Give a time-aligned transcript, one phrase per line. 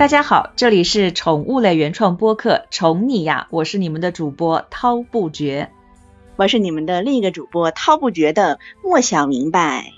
[0.00, 5.70] 大家好，这里是宠物类原创播客《宠你呀》，我是你们的主播涛不绝，
[6.36, 9.92] 我是你们的另一个主播涛不绝的莫想明白。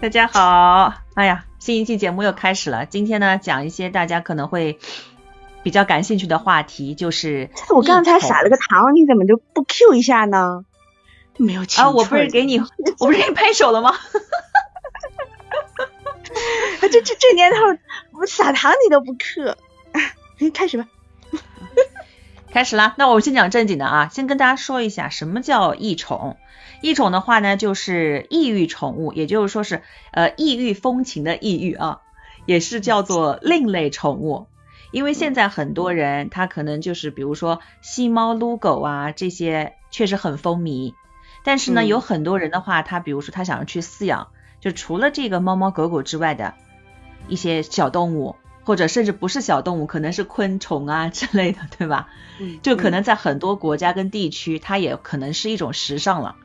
[0.00, 2.86] 大家好，哎呀，新一期节目又开始了。
[2.86, 4.78] 今天呢，讲一些大家可能会
[5.64, 10.64] 比较感兴趣的话题，就是我刚才撒了个糖，你怎么就不 Q 一下呢？
[11.36, 13.92] 没有啊，我不是给你，我不是给你拍手了吗？
[16.90, 17.58] 这这这年头，
[18.18, 19.56] 我撒糖你都不嗑，
[20.52, 20.88] 开始吧。
[22.52, 26.36] 开始啦，那我先讲正经的啊，先跟大家说一下什么叫异宠。
[26.82, 32.00] 异宠的话呢，就是异域宠物，也就是说是呃异域风情的异域啊，
[32.46, 34.48] 也是叫做另类宠物。
[34.90, 40.94] 因为现在很多人他可能就是比如说吸猫撸狗啊这些确实很风靡，
[41.44, 44.28] 但是呢有很多人的话，他比如说他想要去饲养。
[44.60, 46.54] 就除了这个猫猫狗狗之外的
[47.28, 52.08] 一些小动物，或者甚至不是小动物，可能是昆虫啊之类的，对吧？
[52.38, 52.60] 嗯。
[52.62, 56.36] 就可能在很多国家跟地区，它也可能是一种时尚了。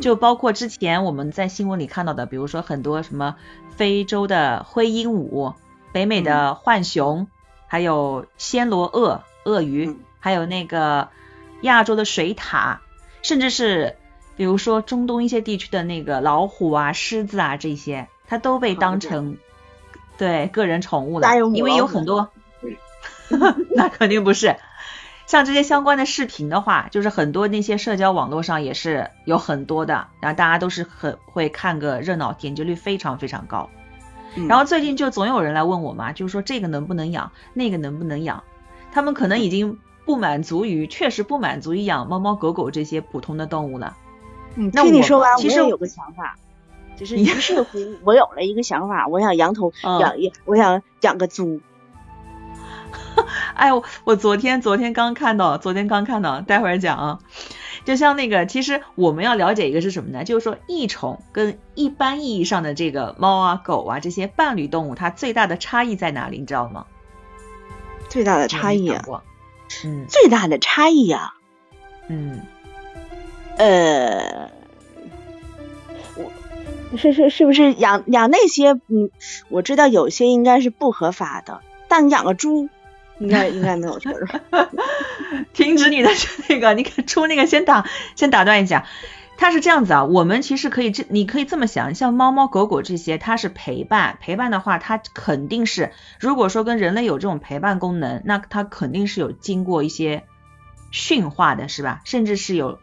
[0.00, 3.36] 就包括之前我们在新闻里看到的，比如说很多什么
[3.76, 5.54] 非洲的灰鹦鹉、
[5.92, 7.26] 北美的浣熊，
[7.66, 11.08] 还有暹罗鳄、鳄鱼，还有那个
[11.62, 12.78] 亚洲的水獭，
[13.22, 13.96] 甚至是。
[14.40, 19.36] 比如说中东一些地区的那个老虎啊、狮子啊这些，它都被当成
[20.16, 22.30] 对个人宠物了，因为有很多，
[23.76, 24.56] 那肯定不是。
[25.26, 33.68] 像这些相关的视频的话，就是很多那些社交网络上也是有很多的，然后大家都是很会看个热闹，点击率非常非常高。
[34.48, 38.42] 然后最近就总有人来问我嘛，就是说这个能不能养，那个能不能养？
[38.90, 43.98] 他们可能已经不满足于，确实不满足于养猫猫狗狗这些普通的动物了。
[44.56, 46.36] 嗯，听你说完，我也有个想法，
[46.96, 51.60] 就是于是乎，我有了一个想法，我想养头 养一，我想养个猪。
[53.54, 57.18] 哎，我我昨天昨天刚看到，昨天刚看到，待会儿讲啊。
[57.84, 60.24] 就像那个，其实我们要了解一个是什么呢？
[60.24, 66.38] 就是说，异宠跟一般意义上的这个猫啊、狗啊这些伴侣动物，它最大的差异在哪里？
[66.38, 66.86] 你知道吗？
[68.08, 69.04] 最大的差异啊，
[69.84, 71.34] 嗯，最大的差异啊，
[72.08, 72.40] 嗯。
[73.60, 74.50] 呃，
[76.16, 78.70] 我是是是不是养养那些？
[78.72, 79.10] 嗯，
[79.50, 82.70] 我知道有些应该是不合法的，但养个猪
[83.18, 84.14] 应该应该没有错。
[85.52, 86.08] 停止你的
[86.48, 87.84] 那个，你出那个先打
[88.16, 88.86] 先打断一下。
[89.36, 100.24] 它是这样子啊，我们其实可以这你可以这么想，像猫猫狗狗这些，它是陪伴陪伴的话，它肯定是如果说跟人类有这种陪伴功能，那它肯定是有经过一些
[100.90, 102.00] 驯化的，是吧？
[102.06, 102.78] 甚至是有。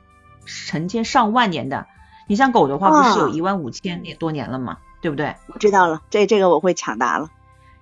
[0.47, 1.85] 成千上万年的，
[2.25, 4.79] 你像狗的话，不是有一万五千年多年了吗？
[4.99, 5.35] 对不对？
[5.53, 7.29] 我知道了，这这个我会抢答了。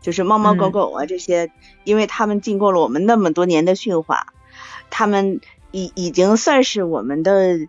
[0.02, 1.52] 就是猫猫狗狗啊这些，
[1.84, 4.34] 因为它们经过了我们那么多年的驯化，
[4.92, 5.40] 他们
[5.72, 7.68] 已已经算是我们的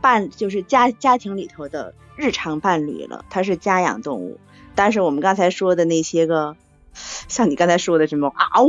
[0.00, 3.24] 伴，就是家家庭里头的日常伴侣了。
[3.30, 4.38] 它是家养动物，
[4.74, 6.56] 但是我们刚才说的那些个，
[6.92, 8.68] 像你刚才说的什么啊呜，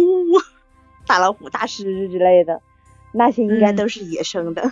[1.05, 2.61] 大老虎、大狮子之类的，
[3.11, 4.71] 那些应该都是野生的。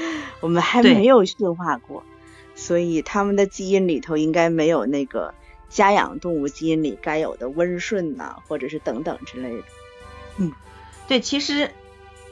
[0.40, 2.04] 我们还没有驯化过，
[2.54, 5.34] 所以他们的基因里头应该没有那个
[5.68, 9.64] 家养动物基因里该有的温顺呐，或者是等等之类的。
[10.38, 10.52] 嗯，
[11.08, 11.70] 对，其实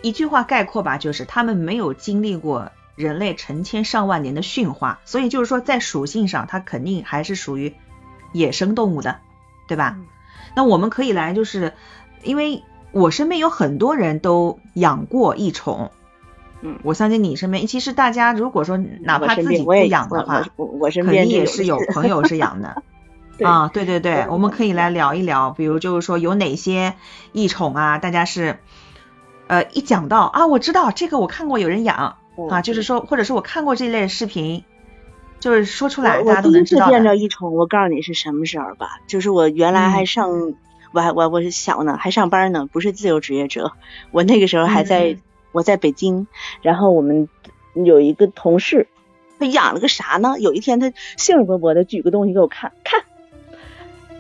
[0.02, 7.74] 一句话概括吧，就是他们没有经历过人类成千上万年的驯化，所以就是说在属性上，它肯定还是属于
[8.32, 9.18] 野生动物的，
[9.68, 9.98] 对吧？
[10.54, 11.74] 那我们可以来，就是
[12.22, 12.62] 因为
[12.92, 15.90] 我身边有很多人都养过异宠。
[16.66, 22.82] 嗯，我相信你身边，其实大家如果说哪怕自己不养的话，我我身边肯定也是有朋友是养的。
[23.44, 26.94] 啊，对对对，我们可以来聊一聊，比如就是说有哪些
[27.32, 28.58] 异宠啊，大家是
[29.46, 32.16] 呃一讲到啊，我知道这个我看过有人养
[32.50, 34.64] 啊，就是说或者是我看过这类视频，
[35.38, 36.86] 就是说出来大家都能知道。
[36.86, 40.30] 我第一次见着异宠，我告诉你是什么时候吧，就是我原来还上，
[40.92, 43.72] 我还我我是小呢，还上班呢，不是自由职业者，
[44.12, 45.18] 我那个时候还在。
[45.52, 46.26] 我在北京，
[46.62, 47.28] 然后我们
[47.74, 48.88] 有一个同事，
[49.38, 50.36] 他养了个啥呢？
[50.38, 53.02] 有一天他兴致勃勃的举个东西给我看，看，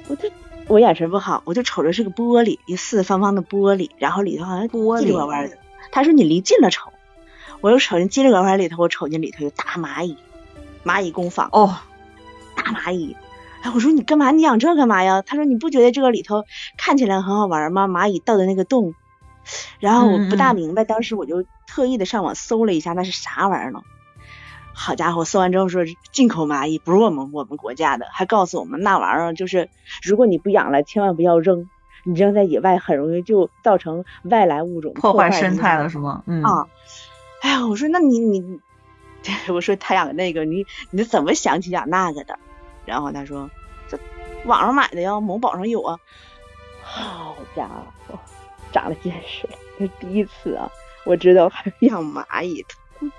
[0.08, 0.30] 我就
[0.68, 5.56] 我眼神不好，我就瞅着是个玻璃，一四四方方的玻璃，然后里头好像玻璃弯弯的。
[5.92, 6.90] 他说你离近了瞅，
[7.60, 10.16] 我又瞅见叽里呱呱里头，我瞅见里头有大蚂蚁，
[10.84, 11.76] 蚂蚁工坊哦，
[12.56, 13.16] 大蚂蚁。
[13.62, 14.30] 哎，我说你干嘛？
[14.32, 15.22] 你养这干嘛呀？
[15.22, 16.44] 他说你不觉得这个里头
[16.76, 17.88] 看起来很好玩吗？
[17.88, 18.94] 蚂蚁到的那个洞。
[19.78, 23.80] 然后我不大明白，当时我就特意的上网搜了一下，那是啥玩意儿呢？
[24.74, 29.70] 好家伙，搜完之后说进口蚂蚁，不是我们我们国家的，还告诉我们那玩意儿就是
[30.02, 31.70] 如果你不养了，千万不要扔，
[32.04, 36.22] 你扔在野外很容易就造成外来物种破坏生态了，是吗？
[36.26, 36.66] 嗯啊，
[37.40, 38.60] 哎呀，我说那你你，
[39.48, 42.38] 我说他养那个你你怎么想起养那个的？
[42.84, 43.50] 然后他说
[43.88, 43.98] 这
[44.44, 45.98] 网上买的呀，某宝上有啊。
[46.82, 47.66] 好家
[48.06, 48.18] 伙，
[48.76, 50.70] 长了见识了，这第一次啊，
[51.06, 53.10] 我知道还养蚂蚁的，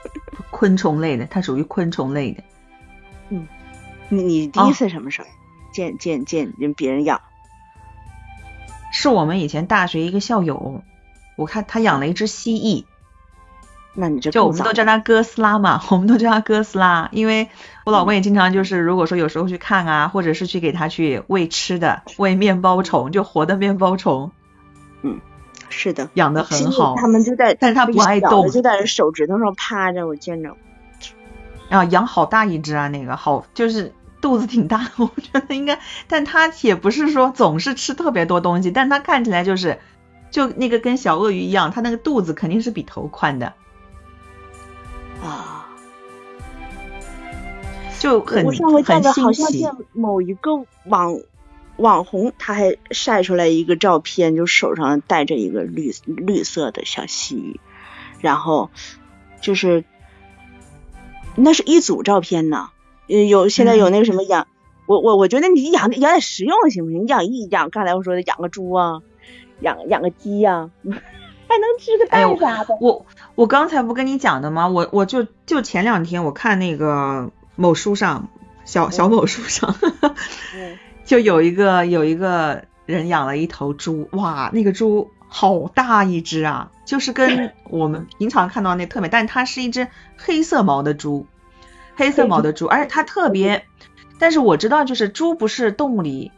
[0.51, 2.43] 昆虫类的，它属于昆虫类的。
[3.29, 3.47] 嗯，
[4.09, 5.27] 你你第一次什么时候
[5.73, 7.19] 见见见人别人养？
[8.91, 10.83] 是我们以前大学一个校友，
[11.35, 12.85] 我看他养了一只蜥蜴。
[13.99, 17.49] 那你就就我们都叫它哥斯拉嘛，我们都叫它哥斯拉，因为
[17.83, 24.31] 我老公也经常就是，如果说有时候去看啊，或者是去给它去喂吃的，喂面包虫，就活的面包虫。
[25.01, 25.19] 嗯，
[25.69, 26.95] 是的，养的很好。
[26.95, 30.55] 他们就在，但是他不爱动，就在手指头上趴着，我见着。
[31.69, 39.79] 啊，养好大一只啊，那个好就是肚子挺大， 我觉得应该，但它也不是说总是吃特别多东西，但它看起来就是，
[40.31, 43.53] 就那个跟小鳄鱼一样，它那个肚子肯定是比头宽的。
[45.21, 45.67] 啊，
[47.99, 50.51] 就很我上回看到好像见某一个
[50.85, 51.17] 网
[51.77, 57.59] 网红，他还晒出来一个照片，就手上戴着一个绿绿色的小蜥蜴，
[58.19, 58.69] 然后
[59.41, 59.83] 就是
[61.35, 62.69] 那是一组照片呢。
[63.07, 64.47] 有现在有那个什么养，
[64.85, 67.03] 我我我觉得你养养点实用的行不行？
[67.03, 69.01] 你养一养，刚才我说的养个猪啊，
[69.61, 70.69] 养养个鸡呀。
[71.49, 72.77] 还能吃个蛋啥的。
[72.81, 74.67] 我我刚才不跟你讲的吗？
[74.67, 78.27] 我我就就前两天我看那个某书上，
[78.65, 79.73] 小小某书上，
[81.07, 89.87] 就有一个有一个人养了一头猪，哇，那个猪好大一只啊，就是跟 我们平常看到那特别，但它是一只
[90.17, 91.25] 黑色毛的猪，
[91.95, 93.65] 黑色毛的猪，而且它特别，
[94.19, 96.33] 但是我知道就是猪不是动物里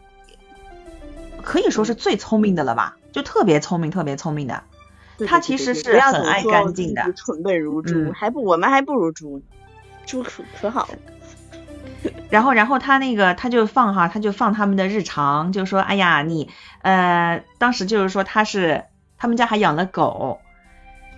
[1.41, 4.63] 可以说是最聪明的了吧，就特别聪明，特别聪明的。
[5.27, 9.41] 它其实是很爱干净的，蠢笨如猪，还不我们还不如猪，
[10.05, 11.18] 猪可可好了。
[12.29, 16.49] 然后，然后他那个他就放哈，他就放他们的日常，就说，哎呀，你
[16.81, 18.85] 呃，当时就是说他是
[19.17, 20.39] 他们家还养了狗，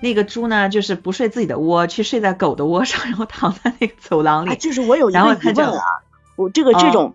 [0.02, 4.56] 那个猪呢就是不睡自己的窝，去睡在狗的窝上，然后躺在那个走廊里。
[4.56, 5.84] 就是我有一个疑问啊，
[6.36, 7.14] 我这个这种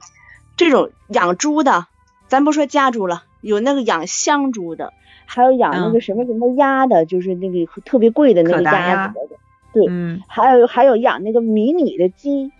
[0.57, 1.87] 这种养猪的，
[2.29, 4.93] 咱不说家猪了，有那个养香猪的。
[5.29, 9.37] 还有养那个什么什么鸭的，就是那个特别贵的那个鸭子的，
[9.73, 9.85] 对，
[10.29, 12.53] 还有还有养那个迷你的鸡，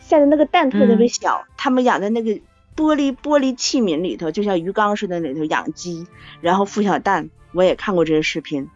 [0.00, 2.32] 下的那个蛋特别小，他们养在那个
[2.76, 6.06] 玻璃玻璃器皿里头，就像鱼缸似的里头养鸡，
[6.40, 8.68] 然后孵小蛋，我也看过这些视频，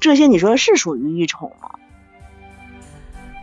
[0.00, 1.70] 这些你说是属于异宠吗？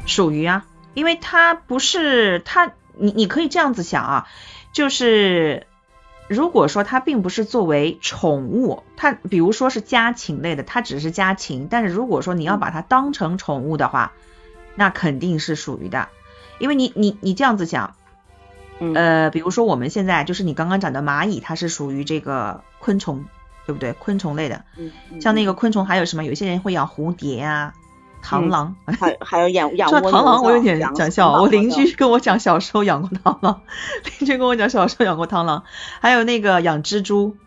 [0.06, 4.28] 属于啊，因为它不是它，你你可以这样子想啊，
[4.74, 5.68] 就是。
[6.30, 11.70] 如果说它并不是作为宠物，它比如说是家禽类的，它只是家禽。
[11.72, 14.12] 但是如果说你要把它当成宠物的话，
[14.76, 16.10] 那肯定是属于的，
[16.60, 17.96] 因为你你你这样子想，
[18.96, 23.26] 呃，比如说我们现在就是你刚刚讲的蚂蚁，它是属于这个昆虫，
[23.66, 23.94] 对不对？
[23.94, 24.64] 昆虫类的，
[25.22, 26.24] 像那个昆虫还有什么？
[26.24, 27.74] 有些人会养蝴蝶啊。
[28.20, 31.34] 螳螂，还还有养 养说螳螂，我有点讲笑。
[31.34, 33.62] 我邻居跟我讲小时候养过螳螂，
[34.20, 35.64] 邻居跟我讲小时候养过螳螂，
[36.02, 37.38] 还有那个养蜘蛛。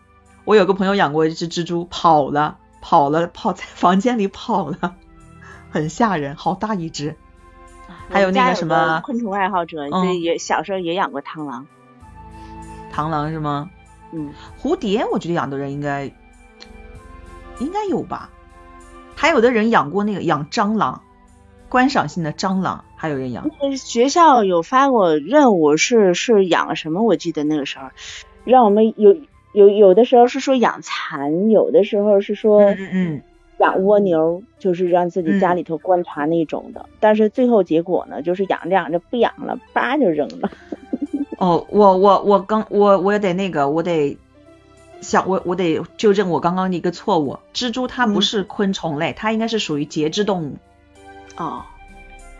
[0.45, 4.95] 我有个朋友养过一只蜘蛛，跑了，跑了，跑在房间里跑了，
[5.69, 7.17] 很吓人，好大一只。
[8.11, 9.87] 还有那个什么昆虫爱好者，
[10.21, 11.65] 也小时候也养过螳螂。
[12.93, 13.69] 螳螂是吗？
[14.11, 14.33] 嗯。
[14.61, 16.11] 蝴蝶，我觉得养的人应该
[17.59, 18.29] 应该有吧。
[19.15, 21.03] 还有的人养过那个养蟑螂，
[21.69, 23.49] 观赏性的蟑螂，还有人养。
[23.77, 27.03] 学校有发过任务，是是养什么？
[27.03, 27.89] 我记得那个时候，
[28.43, 29.15] 让我们有
[29.53, 33.21] 有有的时候是说养蚕，有的时候是说嗯嗯
[33.61, 36.87] 养蜗牛，就是让自己家里头观察那种的。
[36.99, 40.51] 但是最后结果呢，就是养着养着不养了，叭就扔了。
[41.39, 44.17] 哦，我我我刚我我也得那个，我得。
[45.01, 50.57] 想我我得纠正我刚刚的一个错误，蜘蛛它不是昆虫类，它应该是属于节肢动物。
[51.37, 51.63] 哦，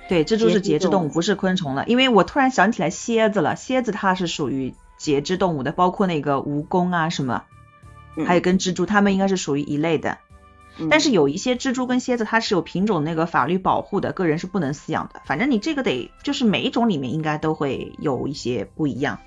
[0.07, 1.85] 对，蜘蛛是节肢动物，不是昆虫了。
[1.87, 7.45] 因为我突然想起来蝎子了，蝎子它是属于节肢动物的，包括那个蜈蚣啊什么，
[8.27, 10.19] 还有跟蜘蛛，它们应该是属于一类的。
[10.89, 15.21] 但是有一些蜘蛛跟蝎子它是有品种那个法律保护的，个人是不能饲养的。
[15.25, 19.19] 反正你这个得就是每一种里面应该都会有一些不一样，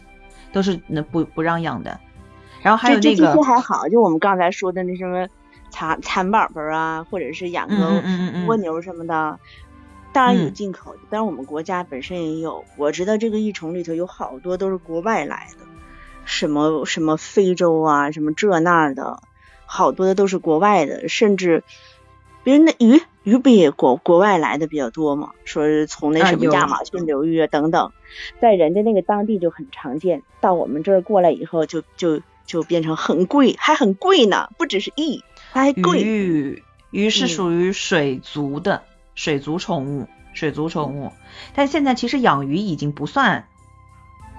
[0.52, 2.00] 都是那不不让养的。
[2.62, 5.28] 然后还有那个，这些还好，就我们刚才说的那什么
[5.70, 8.02] 蚕蚕宝宝啊，或者是养个
[8.46, 9.38] 蜗牛什么的，
[10.14, 12.64] 当然有进口的，但是我们国家本身也有。
[12.78, 15.66] 我知道这个异虫里头有好多都是国外来的，
[16.24, 19.20] 什么什么非洲啊，什么这那的，
[19.66, 21.64] 好多的都是国外的，甚至
[22.42, 25.30] 别人的鱼鱼不也国国外来的比较多嘛？
[25.44, 27.92] 说是从那什么亚马逊流域啊等等，
[28.40, 36.00] 在人家那个当地就很常见，到我们这儿过来以后就就就变成很贵，还很贵呢，不只是益，还贵。
[36.00, 38.82] 鱼鱼是属于水族的，
[39.14, 41.12] 水族宠物，水族宠物。
[41.54, 43.46] 但现在其实养鱼已经不算。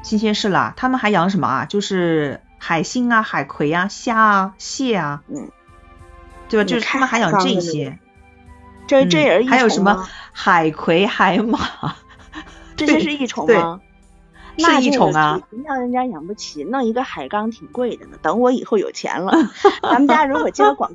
[0.03, 1.65] 新鲜事了，他们还养什么啊？
[1.65, 5.51] 就是海星啊、海葵啊、虾啊、蟹啊，嗯，
[6.49, 6.67] 对吧？
[6.67, 7.99] 就是他们还养这些。
[8.87, 11.59] 这这也是还有什么海葵、海马？
[12.75, 13.81] 这些是益宠吗？
[14.57, 15.39] 是一宠啊！
[15.63, 18.17] 让人家养不起，弄一个海缸挺贵的呢。
[18.23, 19.31] 等我以后有钱了，
[19.83, 20.91] 咱们家如果接个广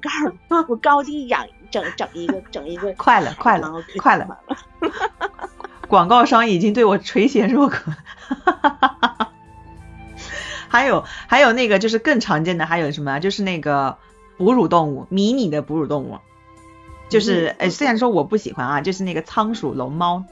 [0.49, 2.93] 告，我高低养整整一个，整一个。
[2.99, 4.39] 快了，快了，快了！
[5.87, 7.93] 广告商已经对我垂涎若渴。
[10.71, 13.19] 还有还有那个就是更常见的还有什么？
[13.19, 13.99] 就是那个
[14.39, 16.19] 哺乳动物，迷你的哺乳动物，
[17.11, 20.25] 就是哎，虽然说我不喜欢啊，就是那个仓鼠、龙猫，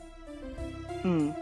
[1.02, 1.35] 嗯，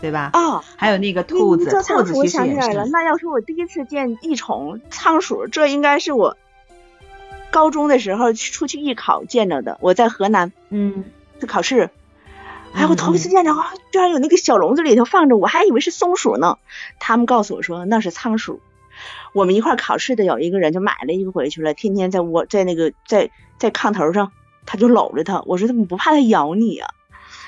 [0.00, 0.30] 对吧？
[0.32, 2.86] 哦，还有那个兔子，兔子我想起来了。
[2.86, 6.36] 那要是我第一次见异宠仓鼠，这应该是我
[7.50, 9.76] 高中的时候出去艺考见着的。
[9.80, 11.04] 我在河南，嗯，
[11.40, 11.90] 去考试。
[12.76, 13.52] 哎，我头一次见着，
[13.90, 16.58] 居然有那个小笼子里头放着，我还以为是松鼠呢。
[17.00, 18.60] 他们告诉我说那是仓鼠。
[19.32, 24.30] 我们一块考试的有一个人就买了一个回去了，天天在窝在那个在在炕头上，
[24.66, 25.42] 他就搂着它。
[25.46, 26.90] 我说怎么不怕它咬你啊？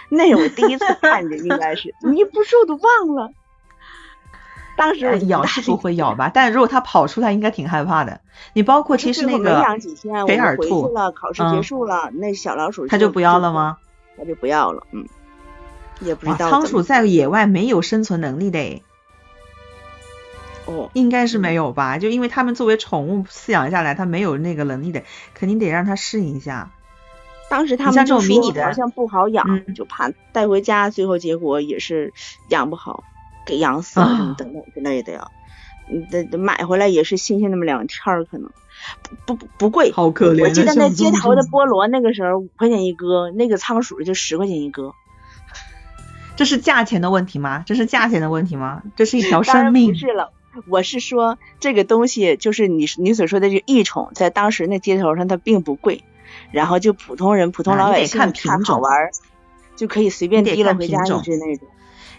[0.08, 3.30] 那是我第一次看见，应该是你不说我都忘了。
[4.76, 6.30] 当时咬是不会咬吧？
[6.32, 8.20] 但如果它跑出来，应该挺害怕的。
[8.54, 9.62] 你包括其实那个
[10.26, 13.76] 北耳兔了，考试结束了，那小老鼠它就不要了吗？
[14.16, 15.06] 它就不要了，嗯。
[16.00, 18.83] 也不知道仓鼠在野外没有生存能力的，
[20.67, 21.99] 哦，应该是没有吧？
[21.99, 25.02] 就因为他们作为宠物饲养下来，它没有那个能力的，
[25.35, 26.71] 肯定得让它适应一下。
[27.50, 32.12] 当时他们就说好像不好养，就怕带回家，最后结果也是
[32.49, 33.05] 养不好，
[33.47, 35.28] 给养死了什么等等之类的呀。
[35.90, 38.50] 嗯，得买回来也是新鲜那么两天儿，可能
[39.25, 39.90] 不不不贵。
[39.90, 40.43] 好可怜。
[40.43, 44.93] 我记得那街头的菠萝那个时候五块钱一个，那个仓鼠就十块钱一个。
[46.38, 47.64] 这是价钱的问题吗？
[47.66, 48.85] 这是价钱的问题吗？
[48.95, 49.90] 这是一条生命。
[49.90, 50.30] 不是了，
[50.68, 56.04] 我是说这个东西就是你你所说的这异宠，在当时那街头上它并不贵，
[56.52, 59.11] 然后就普通人普通老百姓看好玩，
[59.75, 61.66] 就可以随便提了回家一只那种。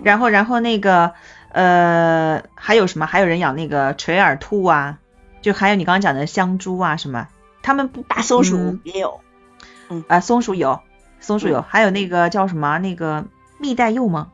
[0.03, 1.13] 然后然后那个
[1.53, 3.05] 呃还有什么？
[3.05, 4.99] 还有人养那个垂耳兔啊，
[5.41, 7.29] 就还有你刚刚讲的香猪啊什么？
[7.61, 9.21] 他们不大松鼠也有，
[9.87, 10.81] 嗯啊松鼠有
[11.21, 13.23] 松鼠有，还有那个叫什么那个。
[13.59, 14.31] 蜜袋鼬吗？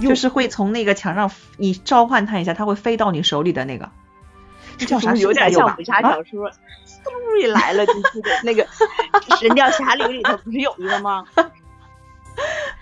[0.00, 3.90] 就是会从那个墙上，你召唤它一下，它会飞到你手里的那个。
[4.78, 5.14] 这叫啥？
[5.14, 8.00] 有点像武侠小说，嗖一来了，就是
[8.42, 8.64] 那个
[9.38, 11.26] 《神雕侠侣》里头不是有一个吗？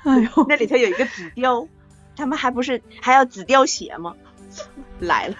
[0.05, 1.67] 哎呦，那里头有一个紫貂，
[2.15, 4.15] 他们还不是还要紫貂鞋吗？
[5.01, 5.35] 来了。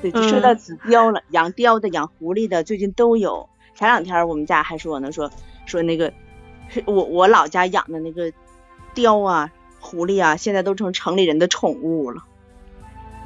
[0.00, 3.50] 对，就说到紫貂了，养貂的、养狐狸的，最近都有。
[3.74, 5.30] 前两天我们家还说呢，说。
[5.66, 6.12] 说那个，
[6.86, 8.32] 我我老家养的那个
[8.94, 9.50] 雕啊、
[9.80, 12.24] 狐狸啊，现在都成城里人的宠物了。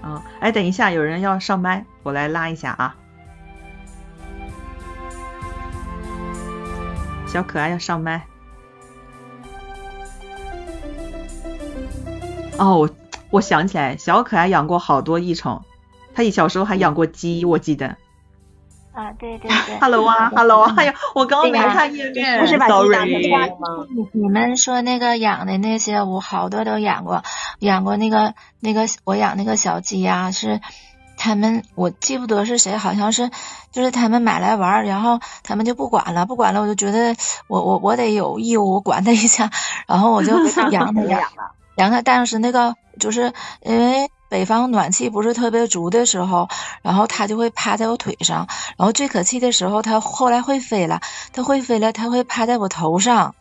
[0.03, 2.97] 嗯，哎，等一下，有人要上麦，我来拉一下啊。
[7.26, 8.26] 小可爱要上麦。
[12.59, 12.91] 哦，我
[13.31, 15.64] 我想起来，小可爱养过好多异宠，
[16.14, 17.97] 他小时候还养过鸡，我记得。
[18.94, 23.88] 啊，对对对，Hello 啊，Hello 啊，哎呀，我刚刚没看页面，不是把鸡打成？
[24.12, 27.24] 你们说那个养的那些，我好多都养过，
[27.58, 30.60] 养过那个那个我养那个小鸡呀，是
[31.16, 33.30] 他们我记不得是谁，好像是
[33.72, 37.16] 就是他们买来玩，然后他们就不管了，不管了，我就觉得
[37.48, 39.50] 我我我得有义务我管它一下，
[39.88, 40.38] 然后我就
[40.70, 41.20] 养它养
[41.78, 43.32] 养它， 但是那个就是
[43.62, 44.08] 因为。
[44.35, 46.49] 北方暖气不是特别足的时候，
[46.83, 51.00] 然后它就会趴在我腿上，然后最可气的时候，它后来会飞了，
[51.33, 53.37] 它会飞了，它会趴在我头上，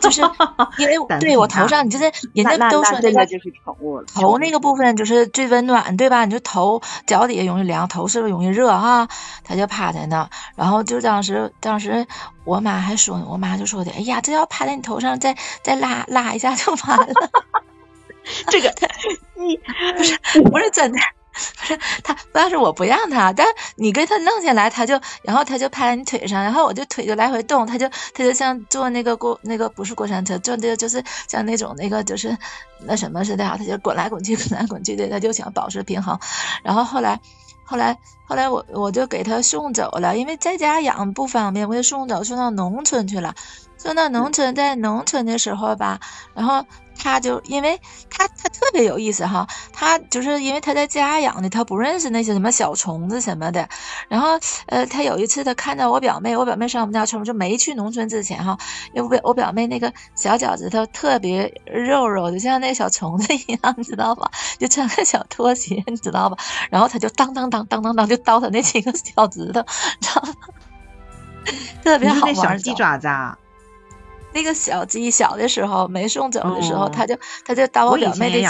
[0.00, 0.22] 就是
[0.78, 6.24] 因为对我头上，你就是人家都说那个就是宠物了，头那个部分就是最温暖，对吧？
[6.24, 9.08] 你就头脚底下容易凉，头是不是容易热啊？
[9.42, 12.06] 它就趴在那，然后就当时当时
[12.44, 17.08] 我妈还说呢，我妈就说的，哎呀，这要趴在你头上，再再拉拉一下就完了。
[18.50, 18.72] 这个，
[19.34, 19.56] 你
[19.96, 20.98] 不是不是真的，
[21.32, 32.36] 不是他，当时我不让他，但你给他弄下来，他就，然后他就拍你腿上，然后我就腿就来回动，他就他就像坐那个过那个不是过山车，坐的就是像那种那个就是
[32.84, 36.18] 那什么似的啊，他就滚来滚去滚来滚去的，他就想保持平衡。
[36.62, 37.20] 然后后来
[37.64, 43.34] 后来后来我我就给他送走了，因为在家养不方便，我就送走送到农村去了。
[43.76, 46.00] 送到农村，在农村的时候吧，
[46.34, 46.66] 然后。
[46.98, 53.68] 他就因为他他特别有意思哈，他就是因为他在家养的，他不认识那些什么小虫子什么的。
[54.08, 58.58] 然后呃，他有一次他看到我表妹，我表妹上我们家村，就没去农村之前哈，
[58.92, 64.30] 因为我表妹那个小脚趾头特别肉肉的，像那小虫子一样，你 知道吧？
[64.58, 66.36] 就穿个小拖鞋，你知道吧？
[66.70, 69.62] 然后他就当当当当当当就叨他那几个小指头，
[70.00, 70.34] 知道吗？
[71.84, 72.34] 特别好玩。
[72.34, 73.06] 小鸡爪子。
[73.06, 73.38] 啊。
[74.32, 77.16] 那个小鸡小的时候没送走的时候，他就
[77.46, 78.42] 它就叨我表妹的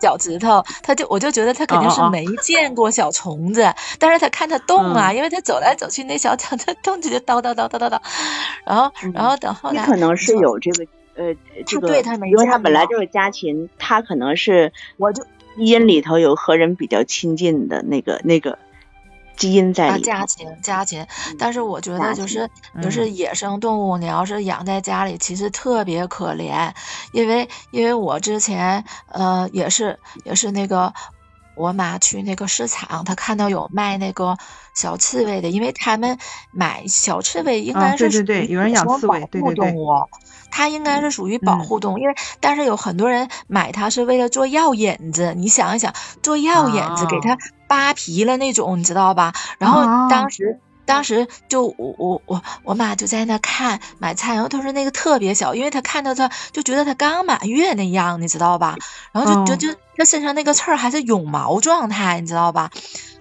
[0.00, 8.00] 脚趾头，它就我就觉得它肯定是没见过小虫子，但是它看它 动啊，因为它走来走去那小脚在动，就叨叨叨叨叨叨，
[8.66, 11.34] 然后然后等后来，你可能是有这个呃
[11.64, 11.96] 这个，
[12.26, 15.22] 因为它本来就是家禽，它可能是我就
[15.56, 18.58] 基因里头有和人比较亲近的那个那个。
[19.40, 21.04] 基因在里，家禽家禽，
[21.38, 22.46] 但是我觉得就是
[22.82, 26.70] 就是野生动物，你要是养在家里，其实特别可怜，
[27.12, 30.92] 因为因为我之前呃也是也是那个
[31.60, 34.36] 我妈去那个市场，她看到有卖那个
[34.74, 36.18] 小刺猬的，因为他们
[36.52, 39.74] 买小刺猬应该是对对对，有人养刺猬，对对对，
[40.50, 47.36] 它应该是属于保护动物，因为但是有很多人买它是为了做药引子，你想一想，做药引子给它。
[47.70, 49.32] 扒皮了那种，你知道吧？
[49.60, 50.58] 然后当时，
[50.90, 58.76] 当时就我我我我妈就在那看买菜，然后她说那个特别小，因为她看到她就觉得她刚满月那样，你知道吧？
[59.12, 62.70] 然后就就就她身上那个刺儿还是绒毛状态，你知道吧？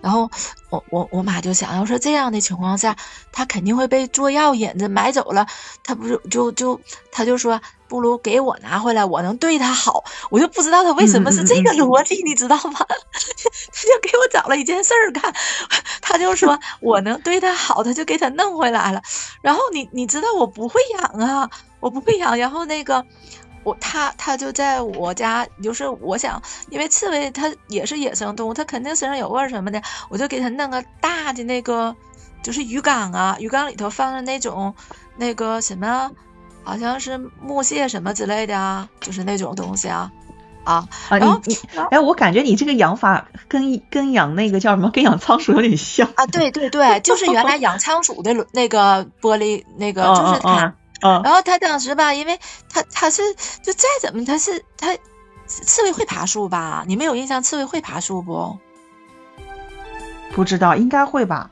[0.01, 0.29] 然后
[0.69, 2.95] 我我我妈就想，要说这样的情况下，
[3.31, 5.45] 她肯定会被做药引子买走了。
[5.83, 6.79] 她不是就就
[7.11, 10.03] 她就说，不如给我拿回来，我能对他好。
[10.29, 12.79] 我就不知道他为什么是这个逻辑，你知道吗？
[12.79, 15.33] 他就给我找了一件事儿干，
[16.09, 19.01] 他就说 我能对他好，他就给他弄回来了。
[19.41, 22.37] 然后你你知道我不会养啊，我不会养。
[22.37, 23.05] 然后那个。
[23.65, 31.93] 我他他就在我家，就是我想，因为刺猬它也是野生动物，它肯定身上有味儿什么的，我就给它弄个大的那个，
[32.41, 34.73] 就是鱼缸啊，鱼缸里头放着那种
[35.17, 36.09] 那个什么，
[36.63, 40.09] 好像是木屑什么之类的啊，就是那种东西啊
[40.63, 40.87] 啊。
[41.09, 41.57] 然后你
[41.91, 46.25] 哎，我感觉你这个养法跟跟养那个叫什么，跟养仓鼠有点像啊。
[46.27, 50.73] 对对对，就是原来养仓鼠的那个玻璃那个，就是它。
[51.01, 52.37] 然后他当时吧，因为
[52.69, 54.97] 他他是就再怎么他是他
[55.47, 56.83] 刺猬会爬树吧？
[56.87, 58.57] 你们有印象刺猬会爬树不？
[60.33, 61.51] 不知道，应该会吧。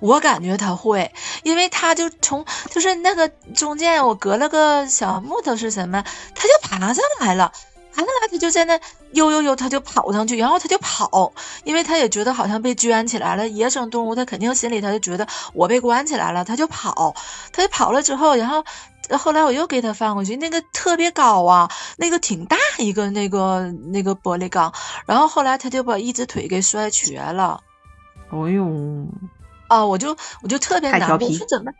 [0.00, 6.04] 我感觉他会，因为他就从就是那个中间我隔了个小木头是什么，
[6.36, 7.50] 他就爬上来了。
[7.96, 8.78] 爬上来，他就在那
[9.12, 11.32] 悠悠悠，他就跑上去，然后他就跑，
[11.64, 13.48] 因为他也觉得好像被圈起来了。
[13.48, 17.14] 野生动物，他肯定心里他就觉得我被关起来了，他就跑，
[17.52, 18.62] 他就跑了之后，然后
[19.18, 24.74] 后来我又给他放过去，那个特别高啊，那个挺大一个那个那个玻璃缸，
[25.06, 27.60] 然后后来他就把一只腿给摔瘸了。
[28.30, 29.06] 哎呦，
[29.68, 31.72] 啊，我就我就特别难过，是怎么？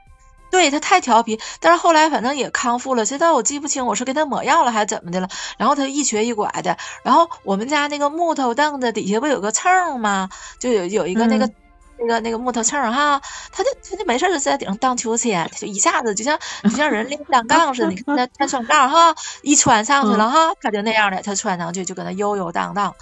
[0.51, 3.05] 对他太调皮，但是后来反正也康复了。
[3.05, 5.29] 现在我记不清我是给他抹药了还是怎么的了。
[5.59, 6.77] 然后他一瘸一拐的。
[7.03, 10.29] 然后我们家那个木头凳子底下不有个秤吗？
[10.59, 11.51] 就有有一个那个
[11.99, 13.21] 那个那个木头秤哈。
[13.53, 17.89] 他就他就没事就在顶上荡秋千，他就一下子就像就像人练单 杠似的。
[17.89, 22.95] 你看他 他双杠哈，一穿上去了哈，他就那样的，他穿上去就搁那悠悠荡荡。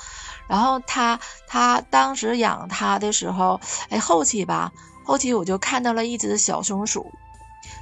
[0.48, 4.72] 然后他他当时养他的时候，哎，后期吧，
[5.04, 7.10] 后期我就看到了一只小松鼠。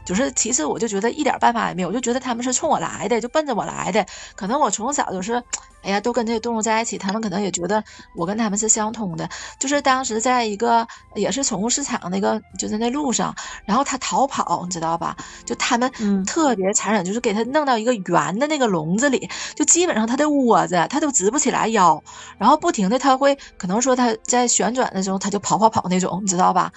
[0.05, 4.05] 就是，其实我就觉得一点办法也没有，我就觉得他们是冲我来的，就奔着我来的。
[4.35, 5.35] 可能我从小就是，
[5.83, 7.83] 哎呀，都跟这些动物在一起，他们可能也觉得
[8.16, 9.29] 我跟他们是相通的。
[9.59, 15.16] 就是当时在一个也是宠物市场那个，就是那路上，然后它逃跑，你知道吧？
[15.45, 15.90] 就他们
[16.25, 22.03] 特别残忍，就是给它弄到一个圆的那个笼子里，就基本上它的窝子它都直不起来腰，
[22.38, 26.73] 然后不停的它会可能说它在旋转的时候它就跑跑跑那种，你知道吧？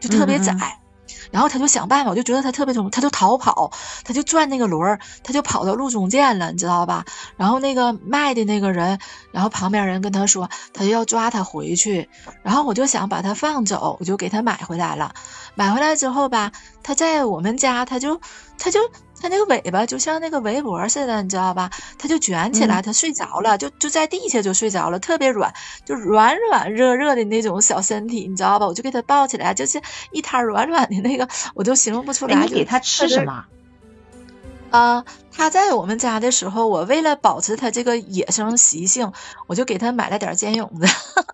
[0.00, 0.79] 就特别窄。
[1.30, 3.70] 然后他就想办法，我就觉得他特别聪他就逃跑，
[4.04, 7.04] 他就转那个轮儿，他就跑到路中间了，你知道吧？
[7.36, 8.98] 然后那个卖的那个人，
[9.32, 12.08] 然后旁边人跟他说，他就要抓他回去。
[12.42, 15.14] 然后我就想把他放走，我就给他买回来了。
[15.54, 18.20] 买回来之后吧，他在我们家，他就
[18.58, 18.80] 他就
[19.20, 21.70] 它那个尾巴就像那个围脖似的，你知道吧？
[21.98, 25.52] 它就卷起来，它睡着了，就就在地下就睡着了，特别软，
[25.84, 28.66] 就软软热热的那种小身体，你知道吧？
[28.66, 29.80] 我就给它抱起来，就是
[30.10, 32.34] 一滩软软的那个，我都形容不出来。
[32.40, 33.44] 你给它吃什么？
[34.70, 39.12] 啊，它在我们家的时候，我为了保持它这个野生习性，
[39.48, 40.86] 我就给它买了点尖蛹子，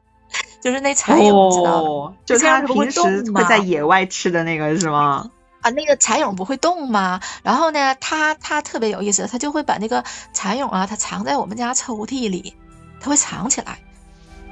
[0.62, 2.14] 就是那蚕蛹，知道吗？
[2.24, 3.00] 就它平时
[3.32, 5.30] 会在野外吃的那个是吗？
[5.66, 7.20] 啊，那个蚕蛹不会动吗？
[7.42, 12.54] 然后呢，它它特别有意思，它就会把那个蚕蛹啊，它藏在我们家抽屉里，
[13.00, 13.78] 它会藏起来。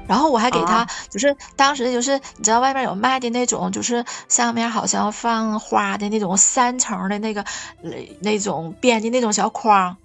[0.09, 7.44] 然后我还给它，就是当时就是你知道外面有卖的那种，就是上面好像放花的那种三层的那个
[8.18, 9.96] 那种编的那种小筐，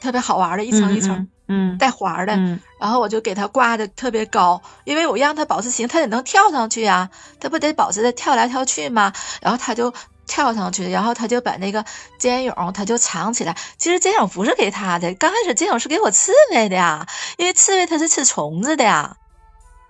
[0.00, 2.32] 特别好玩的，一层一层，嗯，带环的。
[2.80, 9.12] 然后我就给它挂的特别高，因为我让它保持形，它得能跳上去呀，它不得保持的跳来跳去吗？
[9.42, 9.92] 然后它就。
[10.30, 11.84] 跳上去，然后他就把那个
[12.16, 13.56] 尖蛹，他就藏起来。
[13.76, 19.16] 其实尖蛹不是给他的，刚开始尖蛹是给我刺猬的呀，因为刺猬它是吃虫子的呀。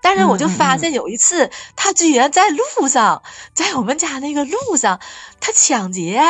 [0.02, 3.22] 但是我就发现有一次，他居然在路上，
[3.52, 4.98] 在我们家那个路上，
[5.40, 6.22] 他抢劫，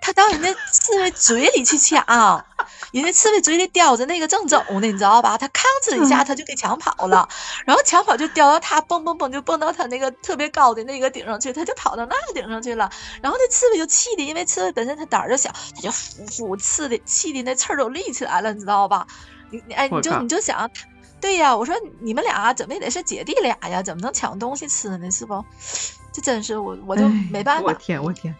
[0.00, 2.44] 他到人家刺猬嘴里去抢。
[2.92, 5.38] 人家刺猬嘴里叼着那个正走呢，你知道吧？
[5.38, 7.28] 他吭哧一下，他就给抢跑了，
[7.64, 12.90] 然后抢跑就叼到他，蹦蹦蹦就蹦到他那个特别高的那个顶上去，他就跑到那个顶上去了。
[13.22, 19.06] 然后那刺猬就气的，因为刺猬本身它胆儿就小，它就呼呼刺的，气的那刺儿都立起来了，你知道吧？
[19.50, 20.68] 你你哎，你就你就想，
[21.20, 23.80] 对呀，我说你们俩怎么也得是姐弟俩呀？
[23.82, 25.10] 怎么能抢东西吃呢？
[25.10, 25.44] 是不？
[26.12, 27.66] 这真是我我就没办法。
[27.66, 28.34] 我天，我天。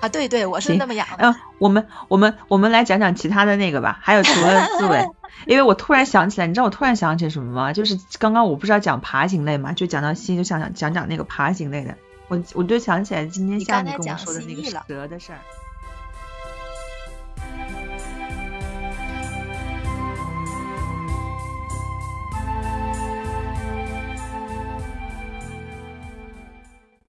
[0.00, 1.16] 啊，对对，我是那么养的。
[1.18, 3.98] 嗯，我们我们我们来讲讲其他的那个吧。
[4.02, 5.04] 还有除了刺猬，
[5.46, 7.72] 因为我突然想起来，你知道我突然想起什么吗？
[7.72, 11.94] 就是刚刚我不是要讲爬行类嘛，就讲到蜥，就想想讲讲那个爬行类的。
[12.28, 15.38] 我我就想起来今天下午跟我说的那个蛇的事儿。